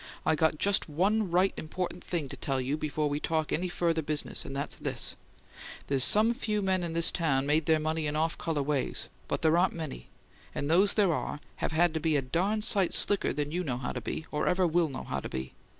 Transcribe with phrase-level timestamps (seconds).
[0.25, 4.01] "I got just one right important thing to tell you before we talk any further
[4.01, 5.15] business; and that's this:
[5.85, 9.43] there's some few men in this town made their money in off colour ways, but
[9.43, 10.07] there aren't many;
[10.55, 13.77] and those there are have had to be a darn sight slicker than you know
[13.77, 15.53] how to be, or ever WILL know how to be!